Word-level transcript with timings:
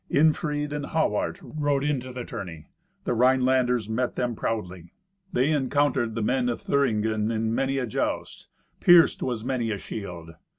Irnfried 0.09 0.73
and 0.73 0.83
Hawart 0.87 1.37
rode 1.43 1.83
into 1.83 2.11
the 2.11 2.23
tourney. 2.25 2.65
The 3.03 3.13
Rhinelanders 3.13 3.87
met 3.87 4.15
them 4.15 4.35
proudly. 4.35 4.93
They 5.31 5.51
encountered 5.51 6.15
the 6.15 6.23
men 6.23 6.49
of 6.49 6.59
Thüringen 6.59 7.29
in 7.31 7.53
many 7.53 7.77
a 7.77 7.85
joust; 7.85 8.47
pierced 8.79 9.21
was 9.21 9.45
many 9.45 9.69
a 9.69 9.77
shield. 9.77 10.31